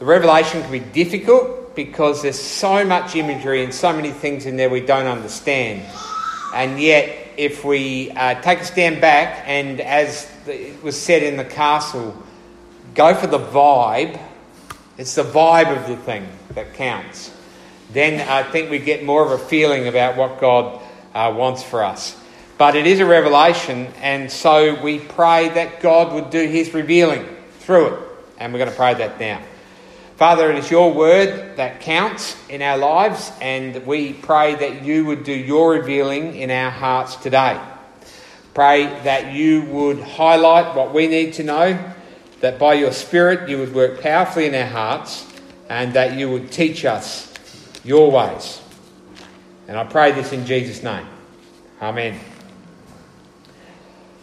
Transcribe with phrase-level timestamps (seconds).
[0.00, 4.56] the Revelation can be difficult because there's so much imagery and so many things in
[4.56, 5.84] there we don't understand.
[6.54, 11.36] And yet, if we uh, take a stand back and, as it was said in
[11.36, 12.16] the castle,
[12.94, 14.18] go for the vibe,
[14.96, 17.30] it's the vibe of the thing that counts,
[17.92, 20.80] then I think we get more of a feeling about what God
[21.14, 22.18] uh, wants for us.
[22.56, 27.26] But it is a revelation, and so we pray that God would do his revealing
[27.58, 28.00] through it.
[28.38, 29.42] And we're going to pray that now.
[30.20, 35.06] Father, it is your word that counts in our lives, and we pray that you
[35.06, 37.58] would do your revealing in our hearts today.
[38.52, 41.92] Pray that you would highlight what we need to know,
[42.40, 45.26] that by your Spirit you would work powerfully in our hearts,
[45.70, 47.32] and that you would teach us
[47.82, 48.60] your ways.
[49.68, 51.06] And I pray this in Jesus' name.
[51.80, 52.20] Amen.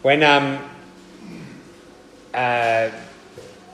[0.04, 0.60] When um,
[2.36, 2.92] uh,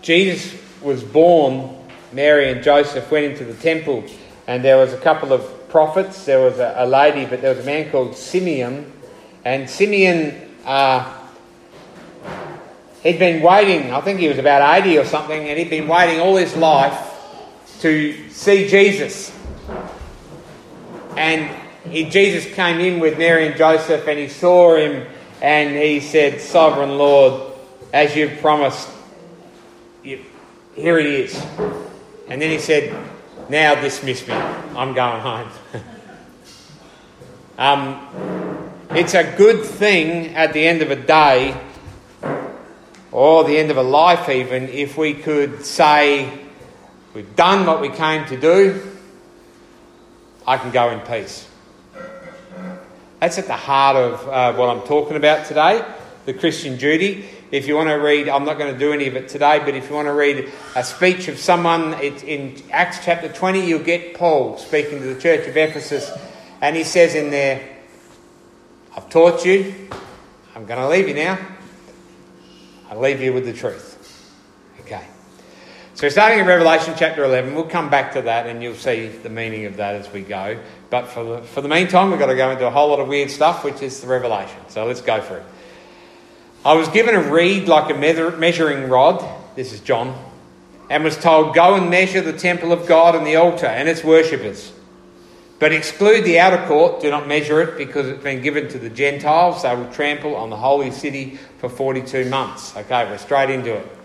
[0.01, 1.82] Jesus was born,
[2.13, 4.03] Mary and Joseph went into the temple,
[4.47, 6.25] and there was a couple of prophets.
[6.25, 8.91] There was a, a lady, but there was a man called Simeon,
[9.43, 10.55] and Simeon.
[10.65, 11.21] Uh,
[13.03, 16.19] he'd been waiting, I think he was about 80 or something, and he'd been waiting
[16.19, 17.11] all his life
[17.81, 19.37] to see Jesus.
[21.17, 21.53] And
[21.89, 25.05] he, Jesus came in with Mary and Joseph, and he saw him,
[25.41, 27.53] and he said, Sovereign Lord,
[27.91, 28.89] as you've promised,
[30.03, 30.23] you,
[30.75, 31.45] here he is.
[32.33, 32.91] And then he said,
[33.47, 34.33] Now dismiss me.
[34.33, 35.51] I'm going home.
[37.59, 41.55] um, it's a good thing at the end of a day,
[43.11, 46.47] or the end of a life, even, if we could say,
[47.13, 48.81] We've done what we came to do,
[50.47, 51.47] I can go in peace.
[53.19, 55.85] That's at the heart of uh, what I'm talking about today
[56.25, 57.29] the Christian duty.
[57.53, 59.75] If you want to read, I'm not going to do any of it today, but
[59.75, 63.83] if you want to read a speech of someone, it's in Acts chapter 20, you'll
[63.83, 66.09] get Paul speaking to the church of Ephesus,
[66.61, 67.61] and he says in there,
[68.97, 69.71] I've taught you,
[70.55, 71.37] I'm going to leave you now.
[72.89, 74.33] I leave you with the truth.
[74.79, 75.05] Okay.
[75.93, 79.29] So, starting in Revelation chapter 11, we'll come back to that and you'll see the
[79.29, 80.59] meaning of that as we go.
[80.89, 83.07] But for the, for the meantime, we've got to go into a whole lot of
[83.07, 84.57] weird stuff, which is the Revelation.
[84.69, 85.45] So, let's go for it.
[86.65, 89.23] I was given a reed like a measuring rod.
[89.55, 90.17] This is John.
[90.89, 94.03] And was told, Go and measure the temple of God and the altar and its
[94.03, 94.71] worshippers.
[95.59, 98.89] But exclude the outer court, do not measure it, because it's been given to the
[98.89, 99.63] Gentiles.
[99.63, 102.75] They will trample on the holy city for 42 months.
[102.75, 103.97] Okay, we're straight into it.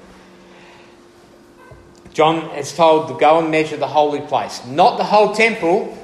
[2.12, 4.64] John is told to go and measure the holy place.
[4.66, 5.96] Not the whole temple,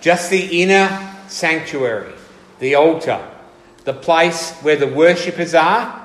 [0.00, 2.12] just the inner sanctuary,
[2.58, 3.29] the altar,
[3.84, 5.96] the place where the worshippers are.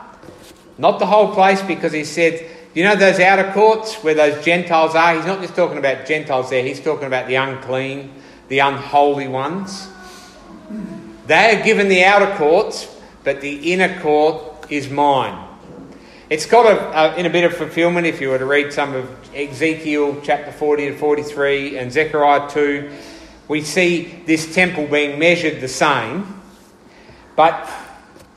[0.78, 4.96] Not the whole place, because he said, you know those outer courts where those Gentiles
[4.96, 5.16] are?
[5.16, 8.14] He's not just talking about Gentiles there, he's talking about the unclean,
[8.50, 9.88] the unholy ones.
[11.28, 12.94] They are given the outer courts,
[13.24, 15.42] but the inner court is mine.
[16.30, 18.94] It's got a, a, in a bit of fulfillment if you were to read some
[18.94, 22.92] of Ezekiel chapter 40 to 43 and Zechariah 2.
[23.48, 26.42] We see this temple being measured the same,
[27.36, 27.70] but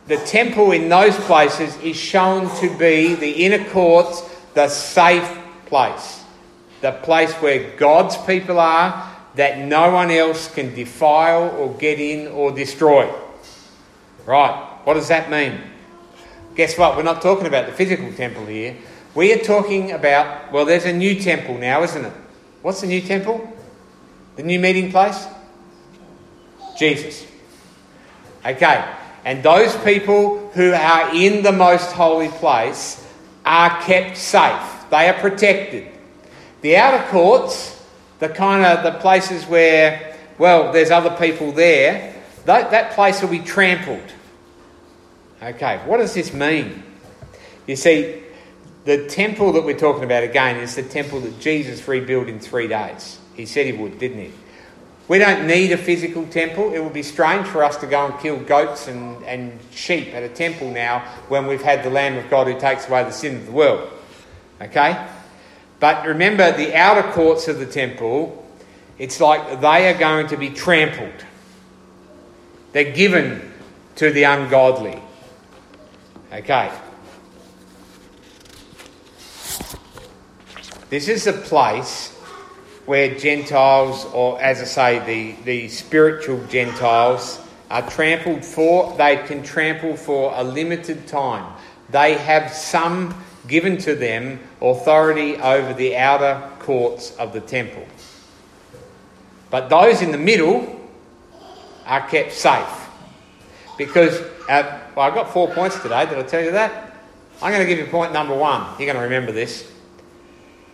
[0.06, 4.22] the temple in those places is shown to be the inner courts,
[4.54, 6.24] the safe place,
[6.80, 12.26] the place where God's people are that no one else can defile or get in
[12.28, 13.12] or destroy.
[14.26, 15.60] Right, what does that mean?
[16.56, 16.96] Guess what?
[16.96, 18.76] We're not talking about the physical temple here.
[19.14, 22.12] We are talking about, well, there's a new temple now, isn't it?
[22.62, 23.56] What's the new temple?
[24.36, 25.26] The new meeting place?
[26.76, 27.27] Jesus.
[28.44, 28.94] Okay.
[29.24, 33.06] And those people who are in the most holy place
[33.44, 34.90] are kept safe.
[34.90, 35.88] They are protected.
[36.62, 37.84] The outer courts,
[38.20, 42.14] the kind of the places where, well, there's other people there,
[42.46, 44.12] that, that place will be trampled.
[45.42, 46.82] Okay, what does this mean?
[47.66, 48.22] You see,
[48.84, 52.66] the temple that we're talking about again is the temple that Jesus rebuilt in three
[52.66, 53.18] days.
[53.34, 54.32] He said he would, didn't he?
[55.08, 56.74] We don't need a physical temple.
[56.74, 60.22] It would be strange for us to go and kill goats and, and sheep at
[60.22, 63.36] a temple now when we've had the Lamb of God who takes away the sin
[63.36, 63.90] of the world.
[64.60, 65.08] Okay?
[65.80, 68.46] But remember, the outer courts of the temple,
[68.98, 71.24] it's like they are going to be trampled.
[72.72, 73.50] They're given
[73.96, 75.00] to the ungodly.
[76.30, 76.70] Okay.
[80.90, 82.14] This is a place
[82.88, 87.38] where Gentiles, or as I say, the, the spiritual Gentiles,
[87.70, 91.52] are trampled for, they can trample for a limited time.
[91.90, 93.14] They have some
[93.46, 97.86] given to them authority over the outer courts of the temple.
[99.50, 100.80] But those in the middle
[101.84, 102.88] are kept safe.
[103.76, 104.18] Because,
[104.48, 106.06] uh, well, I've got four points today.
[106.06, 106.96] Did I tell you that?
[107.42, 108.62] I'm going to give you point number one.
[108.78, 109.70] You're going to remember this.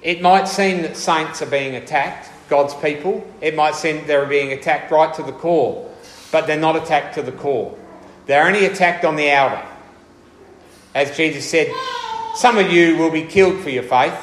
[0.04, 3.26] It might seem that saints are being attacked, God's people.
[3.40, 5.90] It might seem they're being attacked right to the core,
[6.30, 7.76] but they're not attacked to the core.
[8.26, 9.66] They're only attacked on the outer.
[10.94, 11.72] As Jesus said,
[12.34, 14.14] some of you will be killed for your faith,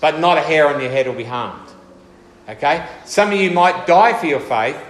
[0.00, 1.68] but not a hair on your head will be harmed.
[2.48, 2.86] Okay?
[3.04, 4.80] Some of you might die for your faith,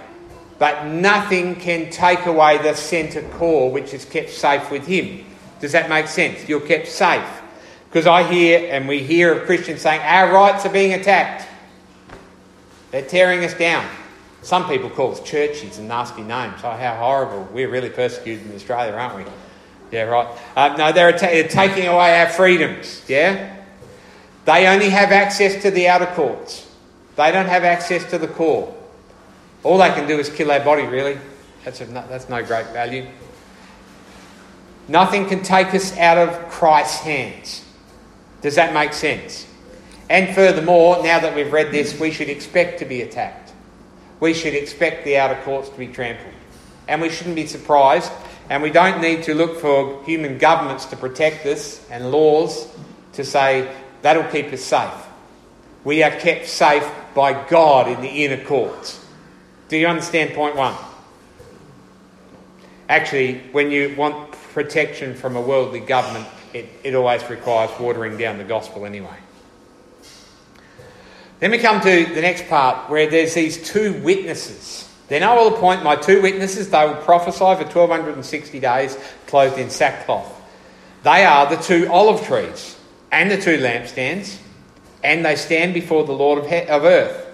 [0.59, 5.25] but nothing can take away the centre core which is kept safe with Him.
[5.59, 6.47] Does that make sense?
[6.47, 7.38] You're kept safe.
[7.89, 11.47] Because I hear, and we hear of Christians saying, our rights are being attacked.
[12.91, 13.87] They're tearing us down.
[14.41, 16.61] Some people call us churches and nasty names.
[16.63, 17.49] Oh, how horrible.
[17.51, 19.31] We're really persecuted in Australia, aren't we?
[19.91, 20.27] Yeah, right.
[20.55, 23.03] Uh, no, they're, ta- they're taking away our freedoms.
[23.07, 23.57] Yeah?
[24.45, 26.69] They only have access to the outer courts.
[27.15, 28.75] They don't have access to the core.
[29.63, 31.17] All they can do is kill our body, really.
[31.65, 33.07] That's, a, that's no great value.
[34.87, 37.65] Nothing can take us out of Christ's hands.
[38.41, 39.45] Does that make sense?
[40.09, 43.53] And furthermore, now that we've read this, we should expect to be attacked.
[44.19, 46.33] We should expect the outer courts to be trampled.
[46.87, 48.11] And we shouldn't be surprised.
[48.49, 52.67] And we don't need to look for human governments to protect us and laws
[53.13, 53.71] to say
[54.01, 54.91] that'll keep us safe.
[55.83, 59.05] We are kept safe by God in the inner courts.
[59.67, 60.75] Do you understand point one?
[62.89, 68.37] Actually, when you want protection from a worldly government, it, it always requires watering down
[68.37, 69.17] the gospel anyway.
[71.39, 74.89] Then we come to the next part where there's these two witnesses.
[75.07, 76.69] Then I will appoint my two witnesses.
[76.69, 78.97] They will prophesy for 1260 days,
[79.27, 80.35] clothed in sackcloth.
[81.03, 82.77] They are the two olive trees
[83.11, 84.37] and the two lampstands,
[85.03, 87.25] and they stand before the Lord of, he- of earth.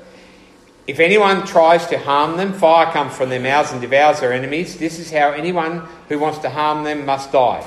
[0.88, 4.78] If anyone tries to harm them, fire comes from their mouths and devours their enemies.
[4.78, 7.66] This is how anyone who wants to harm them must die.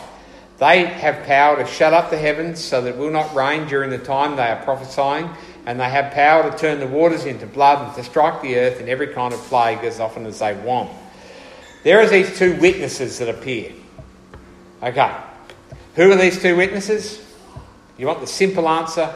[0.58, 3.90] They have power to shut up the heavens so that it will not rain during
[3.90, 5.30] the time they are prophesying
[5.66, 8.80] and they have power to turn the waters into blood and to strike the earth
[8.80, 10.90] in every kind of plague as often as they want.
[11.84, 13.72] There are these two witnesses that appear.
[14.82, 15.16] Okay.
[15.94, 17.24] Who are these two witnesses?
[17.96, 19.12] You want the simple answer?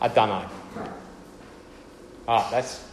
[0.00, 0.48] I don't know.
[2.28, 2.84] Ah, that's.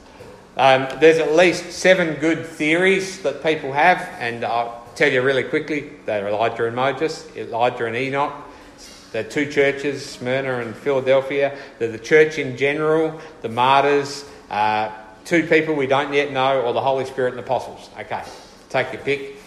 [0.55, 5.43] Um, there's at least seven good theories that people have, and I'll tell you really
[5.43, 5.91] quickly.
[6.05, 8.33] They're Elijah and Moses, Elijah and Enoch,
[9.11, 11.57] the two churches, Smyrna and Philadelphia.
[11.79, 14.91] They're the church in general, the martyrs, uh,
[15.25, 17.89] two people we don't yet know, or the Holy Spirit and the apostles.
[17.99, 18.23] Okay,
[18.69, 19.37] take your pick.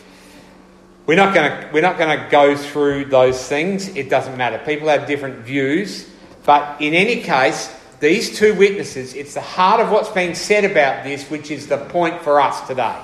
[1.07, 3.89] We're not going we're not going to go through those things.
[3.89, 4.59] It doesn't matter.
[4.59, 6.09] People have different views,
[6.45, 9.15] but in any case, these two witnesses.
[9.15, 12.67] It's the heart of what's being said about this, which is the point for us
[12.67, 12.97] today.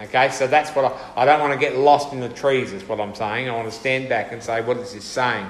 [0.00, 2.82] Okay, so that's what I, I don't want to get lost in the trees, is
[2.84, 3.48] what I'm saying.
[3.48, 5.46] I want to stand back and say, what is this saying?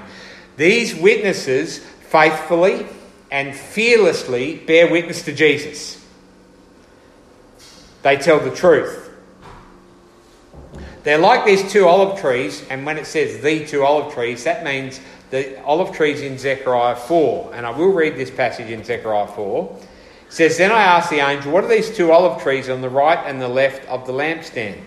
[0.57, 2.85] These witnesses faithfully
[3.31, 6.05] and fearlessly bear witness to Jesus.
[8.01, 9.09] They tell the truth.
[11.03, 14.63] They're like these two olive trees, and when it says the two olive trees, that
[14.63, 14.99] means
[15.29, 17.55] the olive trees in Zechariah 4.
[17.55, 19.79] And I will read this passage in Zechariah 4
[20.31, 23.19] says, Then I asked the angel, What are these two olive trees on the right
[23.27, 24.81] and the left of the lampstand?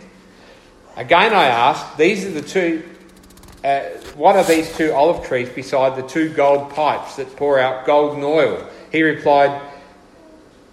[0.97, 2.83] Again I asked, These are the two.
[3.63, 3.81] Uh,
[4.15, 8.23] what are these two olive trees beside the two gold pipes that pour out golden
[8.23, 8.69] oil?
[8.91, 9.61] He replied,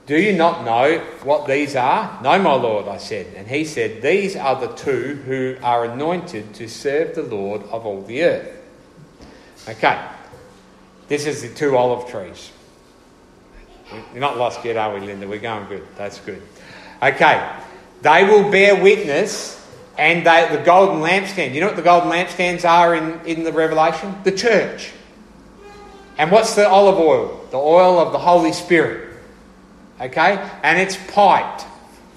[0.08, 2.22] Do you not know what these are?
[2.22, 3.28] No, my Lord, I said.
[3.36, 7.86] And he said, These are the two who are anointed to serve the Lord of
[7.86, 8.58] all the earth.
[9.68, 10.02] Okay,
[11.08, 12.52] this is the two olive trees.
[14.14, 15.28] We're not lost yet, are we, Linda?
[15.28, 15.86] We're going good.
[15.96, 16.42] That's good.
[17.02, 17.52] Okay.
[18.02, 19.58] They will bear witness
[19.98, 21.54] and they, the golden lampstand.
[21.54, 24.16] You know what the golden lampstands are in, in the Revelation?
[24.24, 24.92] The church.
[26.18, 27.46] And what's the olive oil?
[27.52, 29.16] The oil of the Holy Spirit.
[30.00, 30.50] Okay?
[30.64, 31.66] And it's piped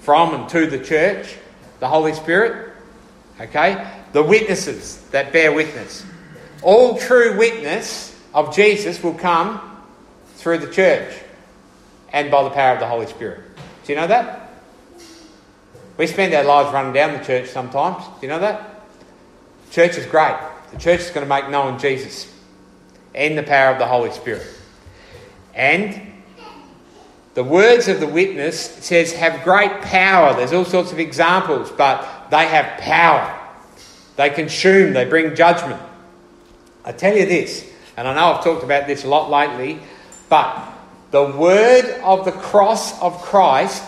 [0.01, 1.35] from and to the church,
[1.79, 2.73] the Holy Spirit.
[3.39, 3.87] Okay?
[4.13, 6.05] The witnesses that bear witness.
[6.61, 9.61] All true witness of Jesus will come
[10.37, 11.13] through the church
[12.15, 13.41] and by the power of the Holy Spirit.
[13.83, 14.49] Do you know that?
[15.97, 18.03] We spend our lives running down the church sometimes.
[18.05, 18.81] Do you know that?
[19.69, 20.37] Church is great.
[20.71, 22.33] The church is going to make known Jesus
[23.13, 24.47] and the power of the Holy Spirit.
[25.53, 26.13] And
[27.33, 30.33] the words of the witness says have great power.
[30.33, 33.37] There's all sorts of examples, but they have power.
[34.15, 35.81] They consume, they bring judgment.
[36.85, 39.79] I tell you this And I know I've talked about this a lot lately,
[40.29, 40.74] but
[41.15, 43.81] the word of the cross of Christ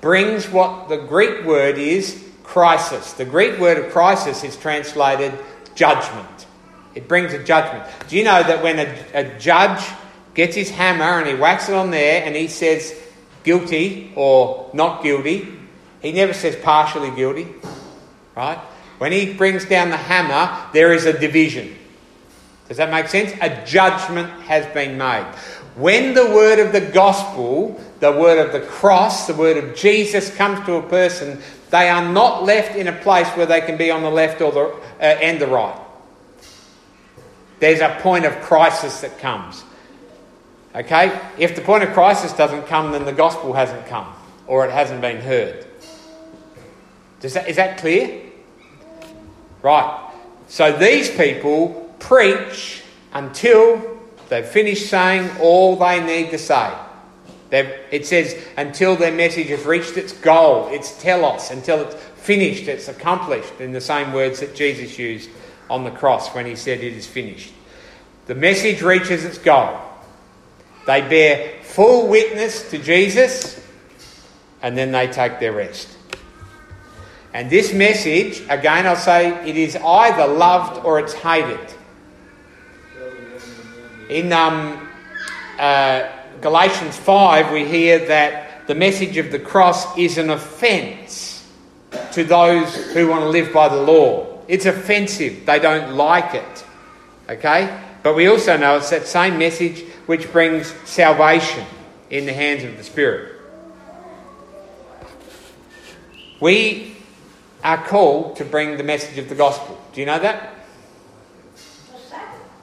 [0.00, 3.12] brings what the Greek word is crisis.
[3.12, 5.32] The Greek word of crisis is translated
[5.76, 6.46] judgment.
[6.96, 7.88] It brings a judgment.
[8.08, 9.80] Do you know that when a, a judge
[10.34, 13.00] gets his hammer and he whacks it on there and he says
[13.44, 15.46] guilty or not guilty,
[16.00, 17.46] he never says partially guilty,
[18.34, 18.58] right?
[18.98, 21.76] When he brings down the hammer, there is a division.
[22.66, 23.32] Does that make sense?
[23.40, 25.32] A judgment has been made.
[25.74, 30.34] When the word of the gospel, the word of the cross, the word of Jesus
[30.34, 33.90] comes to a person, they are not left in a place where they can be
[33.90, 35.78] on the left or the, uh, and the right.
[37.60, 39.64] There's a point of crisis that comes.
[40.74, 41.18] Okay?
[41.38, 44.12] If the point of crisis doesn't come, then the gospel hasn't come
[44.46, 45.66] or it hasn't been heard.
[47.20, 48.20] That, is that clear?
[49.62, 50.10] Right.
[50.48, 53.91] So these people preach until
[54.32, 56.72] they've finished saying all they need to say.
[57.50, 62.66] They've, it says until their message has reached its goal, its telos, until it's finished,
[62.66, 65.28] it's accomplished, in the same words that Jesus used
[65.68, 67.52] on the cross when he said it is finished.
[68.26, 69.78] The message reaches its goal.
[70.86, 73.62] They bear full witness to Jesus
[74.62, 75.88] and then they take their rest.
[77.34, 81.74] And this message, again, I'll say it is either loved or it's hated.
[84.12, 84.90] In um,
[85.58, 86.06] uh,
[86.42, 91.50] Galatians 5, we hear that the message of the cross is an offence
[92.12, 94.38] to those who want to live by the law.
[94.48, 96.64] It's offensive, they don't like it.
[97.26, 97.80] Okay?
[98.02, 101.64] But we also know it's that same message which brings salvation
[102.10, 103.40] in the hands of the Spirit.
[106.38, 106.96] We
[107.64, 109.80] are called to bring the message of the gospel.
[109.94, 110.61] Do you know that?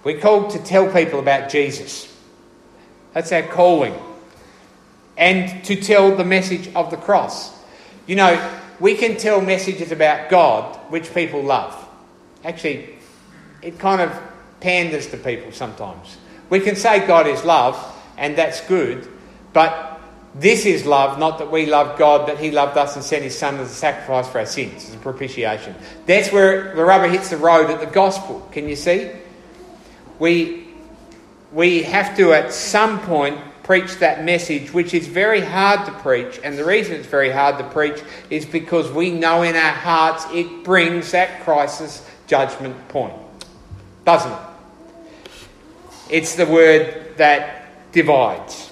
[0.03, 2.13] We're called to tell people about Jesus.
[3.13, 3.95] That's our calling.
[5.17, 7.53] And to tell the message of the cross.
[8.07, 11.75] You know, we can tell messages about God which people love.
[12.43, 12.89] Actually,
[13.61, 14.17] it kind of
[14.61, 16.17] panders to people sometimes.
[16.49, 17.77] We can say God is love,
[18.17, 19.07] and that's good,
[19.53, 19.99] but
[20.35, 23.37] this is love, not that we love God, but He loved us and sent His
[23.37, 25.75] Son as a sacrifice for our sins, as a propitiation.
[26.05, 28.47] That's where the rubber hits the road at the gospel.
[28.51, 29.11] Can you see?
[30.19, 30.67] We,
[31.51, 36.39] we have to, at some point, preach that message, which is very hard to preach.
[36.43, 40.25] And the reason it's very hard to preach is because we know in our hearts
[40.33, 43.13] it brings that crisis judgment point.
[44.05, 44.39] Doesn't it?
[46.09, 48.71] It's the word that divides.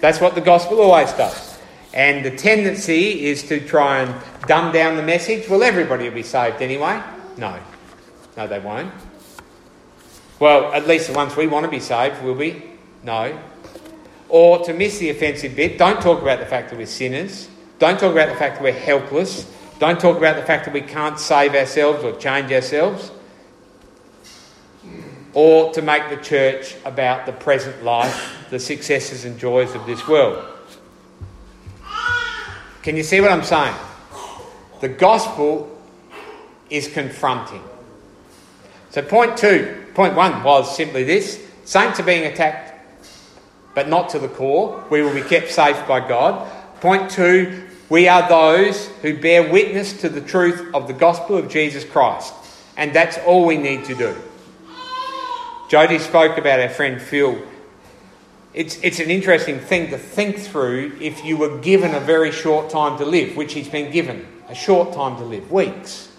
[0.00, 1.58] That's what the gospel always does.
[1.92, 4.14] And the tendency is to try and
[4.46, 5.48] dumb down the message.
[5.48, 7.02] Well, everybody will be saved anyway.
[7.36, 7.58] No.
[8.36, 8.92] No, they won't.
[10.44, 12.62] Well, at least the ones we want to be saved will be.
[13.02, 13.40] No.
[14.28, 17.48] Or to miss the offensive bit, don't talk about the fact that we're sinners.
[17.78, 19.50] Don't talk about the fact that we're helpless.
[19.78, 23.10] Don't talk about the fact that we can't save ourselves or change ourselves
[25.32, 30.06] or to make the church about the present life, the successes and joys of this
[30.06, 30.44] world.
[32.82, 33.74] Can you see what I'm saying?
[34.82, 35.74] The gospel
[36.68, 37.64] is confronting.
[38.90, 42.72] So, point two, point one was simply this saints are being attacked,
[43.74, 44.84] but not to the core.
[44.90, 46.50] We will be kept safe by God.
[46.80, 51.48] Point two, we are those who bear witness to the truth of the gospel of
[51.48, 52.34] Jesus Christ.
[52.76, 54.16] And that's all we need to do.
[55.68, 57.40] Jody spoke about our friend Phil.
[58.52, 62.70] It's, it's an interesting thing to think through if you were given a very short
[62.70, 66.10] time to live, which he's been given a short time to live, weeks.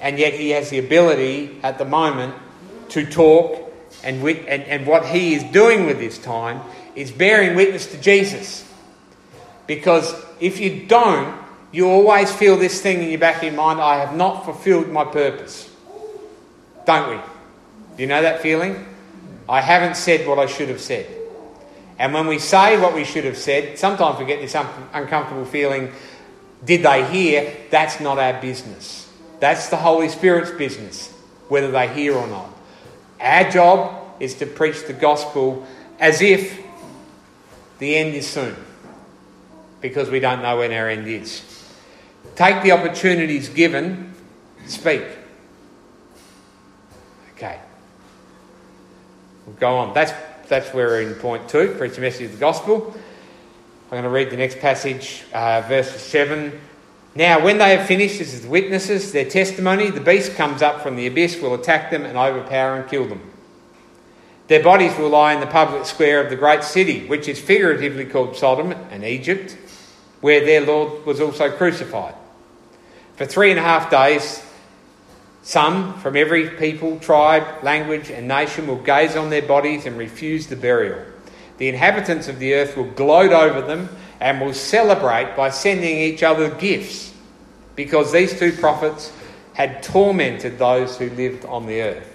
[0.00, 2.34] And yet he has the ability at the moment
[2.90, 3.72] to talk,
[4.02, 6.60] and, and, and what he is doing with his time
[6.94, 8.70] is bearing witness to Jesus.
[9.66, 13.80] Because if you don't, you always feel this thing in your back of your mind
[13.80, 15.70] I have not fulfilled my purpose.
[16.86, 17.16] Don't we?
[17.96, 18.86] Do you know that feeling?
[19.48, 21.06] I haven't said what I should have said.
[21.98, 25.44] And when we say what we should have said, sometimes we get this un- uncomfortable
[25.44, 25.92] feeling
[26.64, 27.54] did they hear?
[27.70, 29.10] That's not our business.
[29.40, 31.10] That's the Holy Spirit's business,
[31.48, 32.53] whether they hear or not.
[33.20, 35.66] Our job is to preach the gospel
[35.98, 36.62] as if
[37.78, 38.56] the end is soon,
[39.80, 41.42] because we don't know when our end is.
[42.36, 44.12] Take the opportunities given,
[44.66, 45.04] speak.
[47.36, 47.58] Okay.
[49.46, 49.94] We'll go on.
[49.94, 50.12] That's,
[50.48, 52.94] that's where we're in point two, preach the message of the gospel.
[53.86, 56.58] I'm going to read the next passage, uh, verse 7.
[57.16, 60.96] Now, when they have finished as the witnesses their testimony, the beast comes up from
[60.96, 63.30] the abyss, will attack them and overpower and kill them.
[64.48, 68.04] Their bodies will lie in the public square of the great city, which is figuratively
[68.04, 69.56] called Sodom and Egypt,
[70.20, 72.14] where their Lord was also crucified.
[73.16, 74.44] For three and a half days,
[75.42, 80.48] some from every people, tribe, language, and nation will gaze on their bodies and refuse
[80.48, 81.00] the burial.
[81.58, 83.88] The inhabitants of the earth will gloat over them
[84.20, 87.12] and will celebrate by sending each other gifts,
[87.76, 89.12] because these two prophets
[89.54, 92.10] had tormented those who lived on the earth.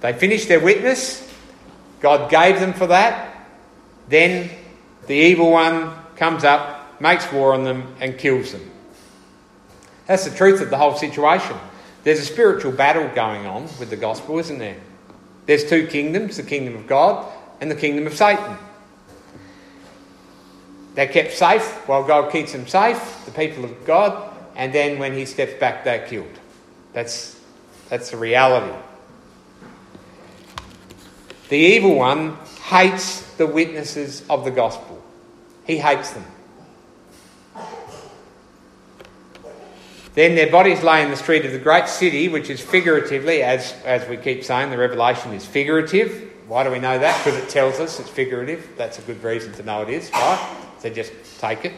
[0.00, 1.26] They finished their witness,
[2.00, 3.34] God gave them for that.
[4.08, 4.50] Then
[5.06, 8.70] the evil one comes up, makes war on them, and kills them.
[10.06, 11.56] That's the truth of the whole situation.
[12.04, 14.76] There's a spiritual battle going on with the gospel, isn't there?
[15.46, 17.26] There's two kingdoms the kingdom of God
[17.60, 18.56] and the kingdom of Satan.
[20.96, 25.12] They're kept safe while God keeps them safe, the people of God, and then when
[25.12, 26.40] He steps back, they're killed.
[26.94, 27.38] That's,
[27.90, 28.74] that's the reality.
[31.50, 35.00] The evil one hates the witnesses of the gospel,
[35.64, 36.24] he hates them.
[40.14, 43.74] Then their bodies lay in the street of the great city, which is figuratively, as,
[43.84, 46.32] as we keep saying, the revelation is figurative.
[46.48, 47.22] Why do we know that?
[47.22, 48.66] Because it tells us it's figurative.
[48.78, 50.65] That's a good reason to know it is, right?
[50.78, 51.72] So just take it.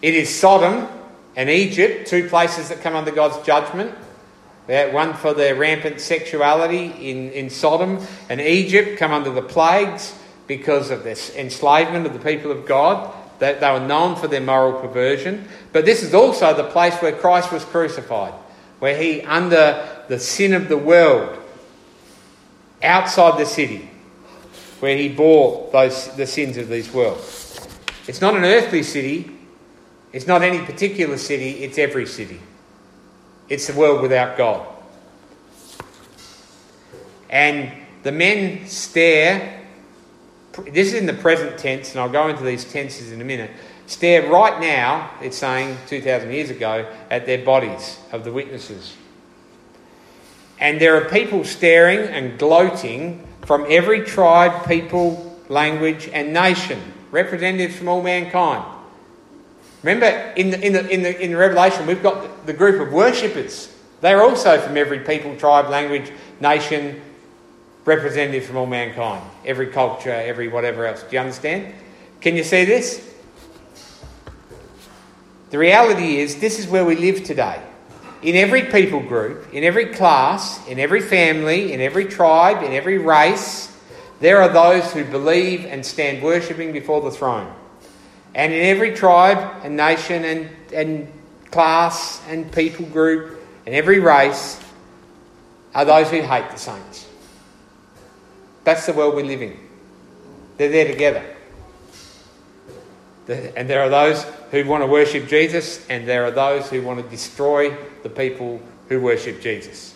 [0.00, 0.88] It is Sodom
[1.36, 3.94] and Egypt, two places that come under God's judgment.
[4.66, 10.16] One for their rampant sexuality in, in Sodom and Egypt come under the plagues
[10.46, 13.12] because of this enslavement of the people of God.
[13.38, 15.48] They, they were known for their moral perversion.
[15.72, 18.34] But this is also the place where Christ was crucified,
[18.78, 21.38] where he, under the sin of the world,
[22.82, 23.90] outside the city,
[24.80, 27.20] where he bore those, the sins of this world.
[28.06, 29.30] It's not an earthly city,
[30.12, 32.40] it's not any particular city, it's every city.
[33.48, 34.66] It's the world without God.
[37.30, 39.62] And the men stare
[40.52, 43.50] this is in the present tense, and I'll go into these tenses in a minute.
[43.86, 48.94] Stare right now, it's saying 2,000 years ago, at their bodies of the witnesses.
[50.60, 56.80] And there are people staring and gloating from every tribe, people, language, and nation,
[57.12, 58.64] representatives from all mankind.
[59.84, 62.92] Remember, in the, in the, in the, in the Revelation, we've got the group of
[62.92, 63.72] worshippers.
[64.00, 67.00] They're also from every people, tribe, language, nation,
[67.84, 71.02] representative from all mankind, every culture, every whatever else.
[71.02, 71.74] Do you understand?
[72.20, 73.08] Can you see this?
[75.50, 77.60] The reality is, this is where we live today.
[78.22, 82.98] In every people group, in every class, in every family, in every tribe, in every
[82.98, 83.71] race,
[84.22, 87.52] there are those who believe and stand worshipping before the throne.
[88.36, 91.12] And in every tribe and nation and, and
[91.50, 94.60] class and people group and every race
[95.74, 97.08] are those who hate the saints.
[98.62, 99.58] That's the world we live in.
[100.56, 101.24] They're there together.
[103.28, 107.02] And there are those who want to worship Jesus, and there are those who want
[107.02, 109.91] to destroy the people who worship Jesus.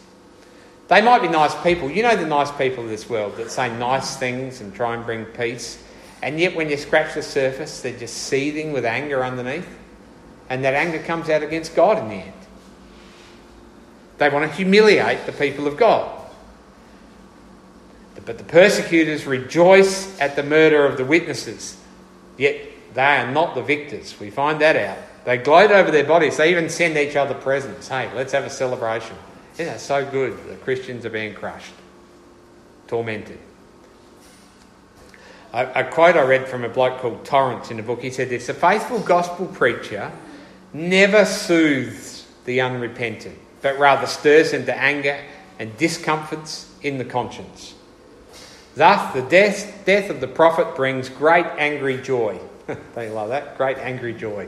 [0.89, 1.91] They might be nice people.
[1.91, 5.05] You know the nice people of this world that say nice things and try and
[5.05, 5.83] bring peace.
[6.23, 9.69] And yet, when you scratch the surface, they're just seething with anger underneath.
[10.49, 12.33] And that anger comes out against God in the end.
[14.19, 16.17] They want to humiliate the people of God.
[18.27, 21.77] But the persecutors rejoice at the murder of the witnesses,
[22.37, 22.57] yet
[22.93, 24.19] they are not the victors.
[24.19, 24.99] We find that out.
[25.25, 26.37] They gloat over their bodies.
[26.37, 27.87] They even send each other presents.
[27.87, 29.17] Hey, let's have a celebration.
[29.57, 30.37] That so good?
[30.49, 31.73] The Christians are being crushed,
[32.89, 33.39] tormented.
[35.53, 38.29] A, a quote I read from a bloke called Torrance in a book, he said
[38.29, 40.13] this A faithful gospel preacher
[40.75, 45.19] never soothes the unrepentant, but rather stirs them to anger
[45.59, 47.75] and discomforts in the conscience.
[48.75, 52.39] Thus, the death, death of the prophet brings great angry joy.
[52.67, 53.57] Don't you love that?
[53.57, 54.47] Great angry joy.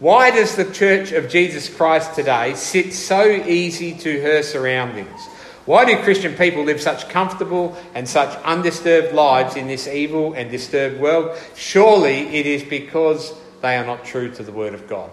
[0.00, 5.20] Why does the church of Jesus Christ today sit so easy to her surroundings?
[5.64, 10.50] Why do Christian people live such comfortable and such undisturbed lives in this evil and
[10.50, 11.36] disturbed world?
[11.56, 15.10] Surely it is because they are not true to the Word of God.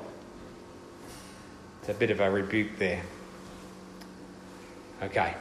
[1.82, 3.02] It's a bit of a rebuke there.
[5.02, 5.34] Okay.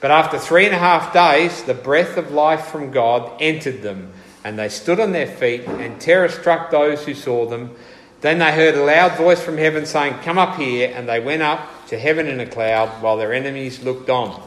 [0.00, 4.12] But after three and a half days, the breath of life from God entered them,
[4.42, 7.76] and they stood on their feet, and terror struck those who saw them.
[8.24, 11.42] Then they heard a loud voice from heaven saying, Come up here, and they went
[11.42, 14.42] up to heaven in a cloud while their enemies looked on.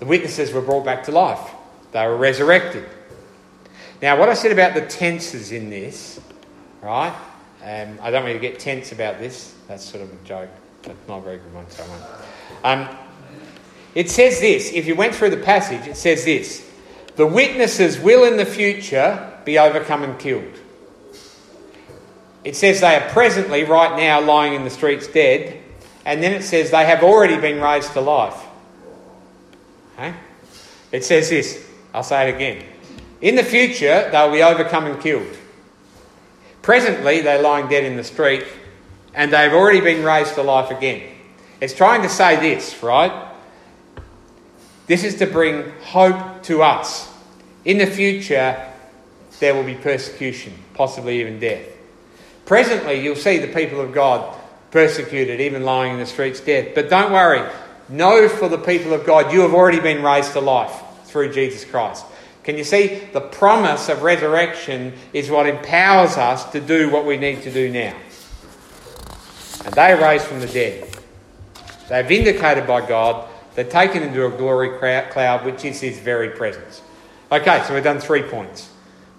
[0.00, 1.40] The witnesses were brought back to life,
[1.92, 2.86] they were resurrected.
[4.02, 6.20] Now, what I said about the tenses in this,
[6.82, 7.16] right?
[7.64, 9.54] Um, I don't want you to get tense about this.
[9.66, 10.50] That's sort of a joke.
[10.82, 12.90] That's not a very good one, so I won't.
[12.90, 12.98] Um,
[13.94, 16.70] It says this, if you went through the passage, it says this
[17.16, 20.60] the witnesses will in the future be overcome and killed.
[22.44, 25.60] It says they are presently, right now, lying in the streets dead,
[26.04, 28.40] and then it says they have already been raised to life.
[29.94, 30.14] Okay?
[30.92, 32.64] It says this, I'll say it again.
[33.20, 35.36] In the future, they'll be overcome and killed.
[36.62, 38.44] Presently, they're lying dead in the street,
[39.14, 41.02] and they've already been raised to life again.
[41.60, 43.28] It's trying to say this, right?
[44.86, 47.12] This is to bring hope to us.
[47.64, 48.66] In the future,
[49.38, 51.66] there will be persecution, possibly even death.
[52.50, 54.36] Presently, you'll see the people of God
[54.72, 56.74] persecuted, even lying in the streets dead.
[56.74, 57.48] But don't worry,
[57.88, 61.64] know for the people of God, you have already been raised to life through Jesus
[61.64, 62.04] Christ.
[62.42, 63.02] Can you see?
[63.12, 67.70] The promise of resurrection is what empowers us to do what we need to do
[67.70, 67.96] now.
[69.64, 70.88] And they are raised from the dead.
[71.88, 73.28] They're vindicated by God.
[73.54, 74.76] They're taken into a glory
[75.12, 76.82] cloud, which is His very presence.
[77.30, 78.70] Okay, so we've done three points.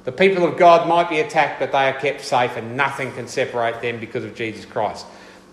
[0.03, 3.27] The people of God might be attacked, but they are kept safe and nothing can
[3.27, 5.05] separate them because of Jesus Christ.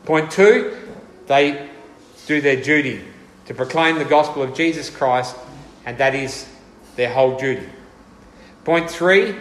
[0.04, 0.76] Point two,
[1.26, 1.68] they
[2.26, 3.04] do their duty
[3.46, 5.36] to proclaim the gospel of Jesus Christ,
[5.84, 6.48] and that is
[6.96, 7.68] their whole duty.
[8.64, 9.34] Point three,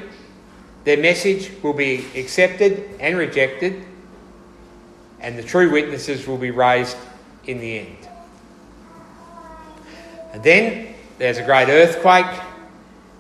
[0.84, 3.86] their message will be accepted and rejected,
[5.20, 6.98] and the true witnesses will be raised
[7.46, 7.98] in the end.
[10.34, 12.42] And then there's a great earthquake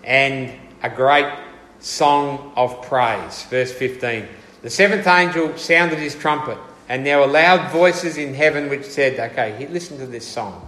[0.03, 0.51] and
[0.83, 1.33] a great
[1.79, 3.43] song of praise.
[3.43, 4.27] Verse 15.
[4.61, 6.57] The seventh angel sounded his trumpet,
[6.89, 10.63] and there were loud voices in heaven which said, Okay, listen to this song.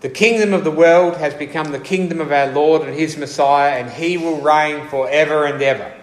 [0.00, 3.78] The kingdom of the world has become the kingdom of our Lord and his Messiah,
[3.78, 5.94] and he will reign forever and ever.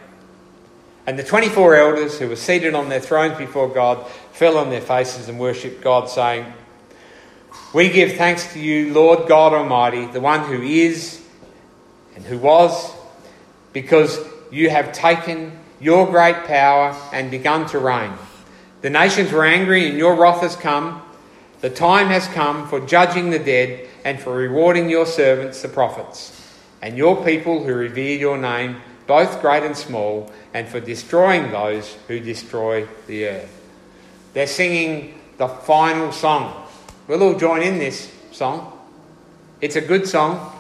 [1.08, 4.82] And the 24 elders who were seated on their thrones before God fell on their
[4.82, 6.46] faces and worshipped God, saying,
[7.74, 11.24] We give thanks to you, Lord God Almighty, the one who is
[12.18, 12.92] and who was,
[13.74, 14.20] because
[14.52, 18.12] you have taken your great power and begun to reign.
[18.82, 21.04] The nations were angry, and your wrath has come.
[21.62, 26.34] The time has come for judging the dead and for rewarding your servants, the prophets,
[26.82, 31.96] and your people who revere your name, both great and small, and for destroying those
[32.08, 33.70] who destroy the earth.
[34.34, 36.68] They're singing the final song.
[37.08, 38.74] We'll all join in this song.
[39.62, 40.57] It's a good song.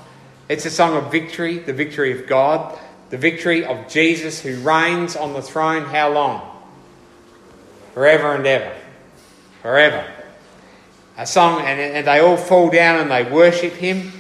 [0.49, 2.79] It's a song of victory, the victory of God,
[3.10, 6.41] the victory of Jesus who reigns on the throne how long?
[7.93, 8.73] Forever and ever.
[9.62, 10.05] Forever.
[11.17, 14.12] A song, and, and they all fall down and they worship him.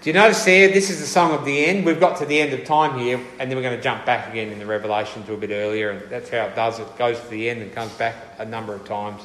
[0.00, 0.68] Do you notice there?
[0.68, 1.84] This is the song of the end.
[1.84, 4.30] We've got to the end of time here, and then we're going to jump back
[4.30, 6.80] again in the Revelation to a bit earlier, and that's how it does.
[6.80, 9.22] It goes to the end and comes back a number of times.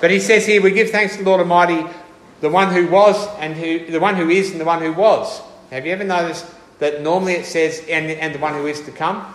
[0.00, 1.86] But he says here, we give thanks to the Lord Almighty
[2.40, 5.40] the one who was and who the one who is and the one who was.
[5.70, 6.46] Have you ever noticed
[6.78, 9.34] that normally it says and, and the one who is to come?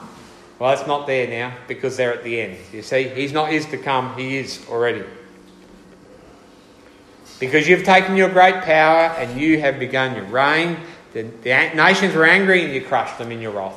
[0.57, 2.57] Well, it's not there now because they're at the end.
[2.71, 5.03] You see, he's not is to come, he is already.
[7.39, 10.77] Because you've taken your great power and you have begun your reign.
[11.13, 13.75] The, the nations were angry and you crushed them in your wrath.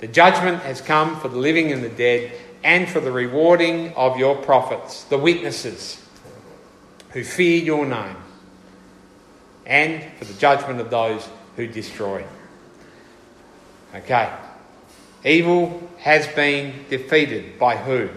[0.00, 2.32] The judgment has come for the living and the dead
[2.64, 6.02] and for the rewarding of your prophets, the witnesses
[7.12, 8.16] who fear your name,
[9.66, 12.24] and for the judgment of those who destroy.
[13.94, 14.32] Okay.
[15.24, 18.08] Evil has been defeated by who?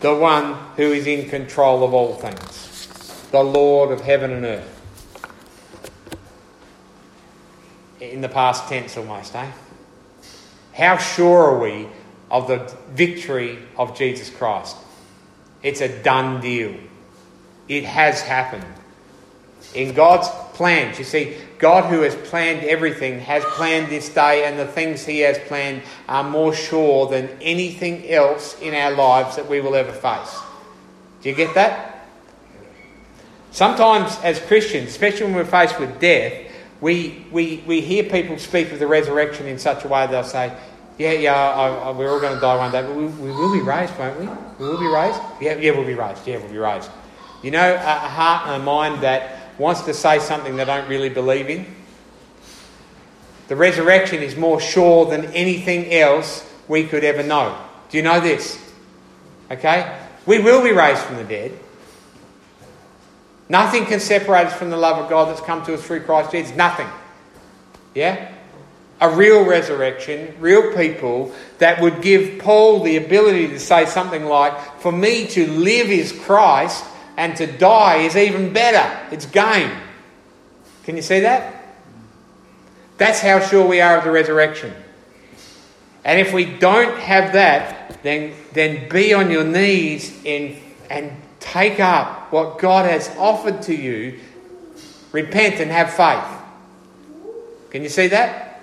[0.00, 4.70] The one who is in control of all things, the Lord of heaven and earth.
[8.00, 9.50] In the past tense almost, eh?
[10.74, 11.88] How sure are we
[12.30, 14.76] of the victory of Jesus Christ?
[15.62, 16.74] It's a done deal.
[17.68, 18.64] It has happened.
[19.74, 24.58] In God's plans, you see, God who has planned everything has planned this day, and
[24.58, 29.48] the things He has planned are more sure than anything else in our lives that
[29.48, 30.38] we will ever face.
[31.22, 32.06] Do you get that?
[33.50, 36.34] Sometimes, as Christians, especially when we're faced with death,
[36.80, 40.24] we, we, we hear people speak of the resurrection in such a way that they'll
[40.24, 40.52] say,
[40.98, 43.52] Yeah, yeah, I, I, we're all going to die one day, but we, we will
[43.52, 44.26] be raised, won't we?
[44.58, 45.20] We will be raised?
[45.40, 46.26] Yeah, yeah, we'll be raised.
[46.26, 46.90] Yeah, we'll be raised.
[47.44, 51.10] You know, a heart and a mind that wants to say something they don't really
[51.10, 51.66] believe in.
[53.48, 57.54] The resurrection is more sure than anything else we could ever know.
[57.90, 58.58] Do you know this?
[59.50, 59.94] Okay?
[60.24, 61.52] We will be raised from the dead.
[63.50, 66.30] Nothing can separate us from the love of God that's come to us through Christ
[66.30, 66.56] Jesus.
[66.56, 66.88] Nothing.
[67.94, 68.32] Yeah?
[69.02, 74.80] A real resurrection, real people that would give Paul the ability to say something like,
[74.80, 79.14] For me to live is Christ and to die is even better.
[79.14, 79.70] It's gain.
[80.84, 81.54] Can you see that?
[82.98, 84.72] That's how sure we are of the resurrection.
[86.04, 91.80] And if we don't have that, then, then be on your knees in, and take
[91.80, 94.20] up what God has offered to you.
[95.12, 96.42] Repent and have faith.
[97.70, 98.60] Can you see that?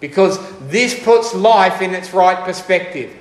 [0.00, 3.14] Because this puts life in its right perspective.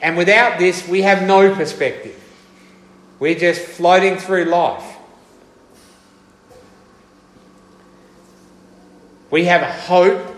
[0.00, 2.22] And without this, we have no perspective.
[3.18, 4.96] We're just floating through life.
[9.30, 10.36] We have a hope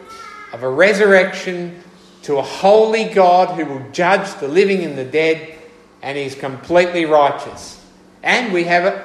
[0.53, 1.83] of a resurrection
[2.23, 5.55] to a holy God who will judge the living and the dead,
[6.03, 7.83] and He's completely righteous.
[8.23, 8.99] And we have it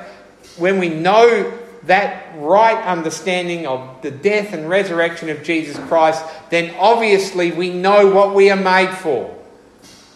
[0.58, 6.74] when we know that right understanding of the death and resurrection of Jesus Christ, then
[6.80, 9.43] obviously we know what we are made for.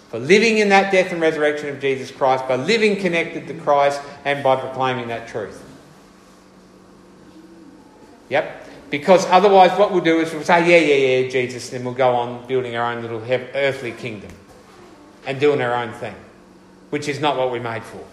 [0.09, 4.01] For living in that death and resurrection of Jesus Christ, by living connected to Christ,
[4.23, 5.63] and by proclaiming that truth.
[8.29, 8.65] Yep.
[8.89, 11.93] Because otherwise, what we'll do is we'll say, yeah, yeah, yeah, Jesus, and then we'll
[11.93, 14.31] go on building our own little earthly kingdom
[15.25, 16.15] and doing our own thing,
[16.89, 18.03] which is not what we're made for.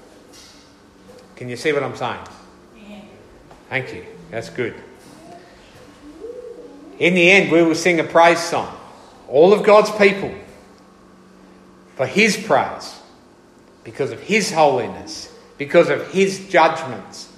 [1.37, 2.19] Can you see what I'm saying?
[2.89, 3.01] Yeah.
[3.69, 4.05] Thank you.
[4.33, 4.75] That's good.
[6.99, 8.77] In the end, we will sing a praise song.
[9.29, 10.35] All of God's people
[11.97, 13.01] for His praise,
[13.83, 17.31] because of His holiness, because of His judgments.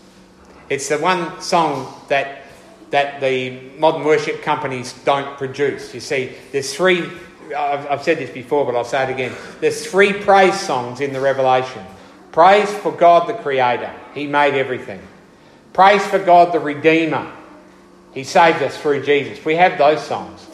[0.69, 2.43] It's the one song that
[2.91, 5.93] that the modern worship companies don't produce.
[5.93, 7.03] You see, there's three,
[7.57, 9.35] I've, I've said this before, but I'll say it again.
[9.61, 11.85] There's three praise songs in the Revelation
[12.33, 15.01] praise for God the Creator, He made everything.
[15.73, 17.33] Praise for God the Redeemer,
[18.13, 19.45] He saved us through Jesus.
[19.45, 20.47] We have those songs.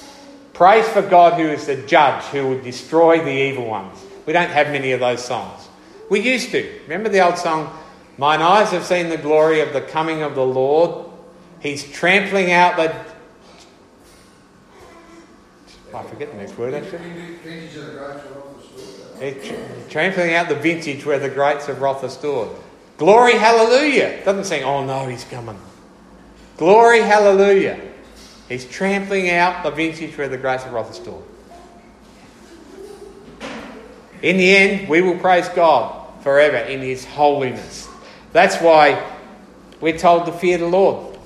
[0.55, 3.99] Praise for God who is the judge who will destroy the evil ones.
[4.27, 5.69] We don't have many of those songs.
[6.11, 6.81] We used to.
[6.85, 7.73] Remember the old song,
[8.19, 11.11] Mine eyes have seen the glory of the coming of the Lord.
[11.61, 12.95] He's trampling out the.
[15.95, 16.99] Oh, I forget the next word actually.
[19.89, 22.49] Trampling out the vintage where the grapes of wrath are stored.
[22.99, 24.25] Glory, hallelujah.
[24.25, 25.59] Doesn't say, oh no, he's coming.
[26.57, 27.81] Glory, hallelujah.
[28.49, 31.25] He's trampling out the vintage where the grace of stored.
[34.21, 37.89] In the end, we will praise God forever in His holiness.
[38.33, 39.03] That's why
[39.81, 41.19] we're told to fear the Lord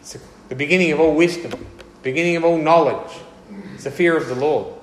[0.00, 0.16] It's
[0.48, 1.66] the beginning of all wisdom,
[2.02, 3.20] beginning of all knowledge.
[3.74, 4.74] It's the fear of the Lord.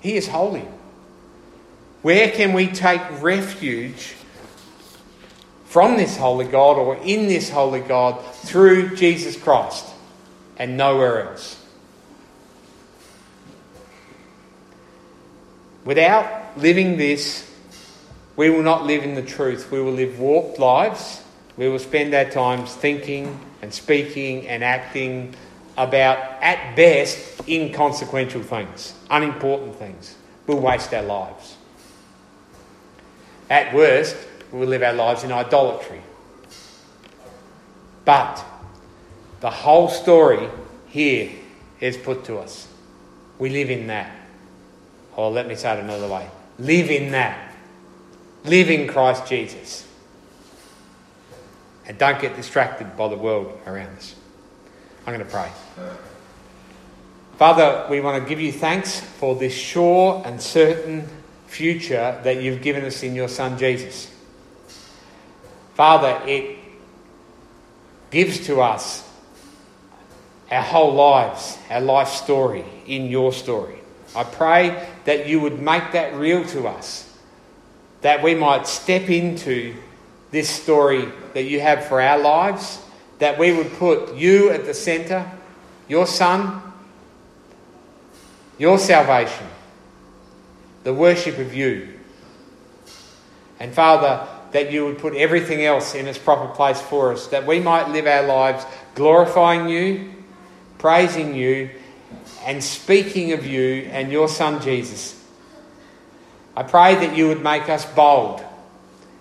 [0.00, 0.66] He is holy.
[2.02, 4.14] Where can we take refuge
[5.64, 9.89] from this holy God or in this holy God through Jesus Christ
[10.60, 11.56] and nowhere else?
[15.86, 17.50] Without living this,
[18.36, 19.72] we will not live in the truth.
[19.72, 21.22] We will live warped lives.
[21.56, 25.34] We will spend our times thinking and speaking and acting
[25.78, 30.14] about, at best, inconsequential things, unimportant things.
[30.46, 31.56] We'll waste our lives.
[33.48, 34.16] At worst,
[34.52, 36.02] we'll live our lives in idolatry.
[38.04, 38.44] But
[39.40, 40.48] the whole story
[40.88, 41.30] here
[41.80, 42.68] is put to us.
[43.38, 44.14] We live in that.
[45.16, 47.54] Or let me say it another way live in that.
[48.44, 49.86] Live in Christ Jesus.
[51.86, 54.14] And don't get distracted by the world around us.
[55.06, 55.50] I'm going to pray.
[57.36, 61.08] Father, we want to give you thanks for this sure and certain
[61.46, 64.12] future that you've given us in your Son Jesus.
[65.74, 66.58] Father, it
[68.10, 69.09] gives to us
[70.50, 73.76] our whole lives, our life story in your story.
[74.16, 77.16] I pray that you would make that real to us,
[78.00, 79.76] that we might step into
[80.32, 82.80] this story that you have for our lives,
[83.18, 85.30] that we would put you at the centre,
[85.88, 86.60] your Son,
[88.58, 89.46] your salvation,
[90.82, 91.88] the worship of you.
[93.60, 97.46] And Father, that you would put everything else in its proper place for us, that
[97.46, 100.12] we might live our lives glorifying you,
[100.80, 101.68] praising you,
[102.46, 105.22] and speaking of you and your Son Jesus.
[106.56, 108.42] I pray that you would make us bold,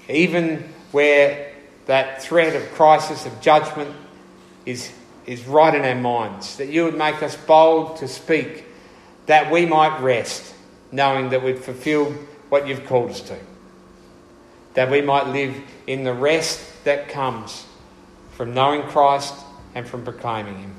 [0.07, 1.53] even where
[1.85, 3.93] that threat of crisis, of judgment
[4.65, 4.89] is,
[5.25, 6.55] is right in our minds.
[6.57, 8.63] That you would make us bold to speak,
[9.25, 10.53] that we might rest,
[10.93, 12.13] knowing that we've fulfilled
[12.47, 13.37] what you've called us to.
[14.75, 17.65] That we might live in the rest that comes
[18.31, 19.33] from knowing Christ
[19.75, 20.78] and from proclaiming Him.